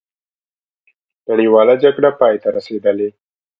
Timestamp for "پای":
2.19-2.35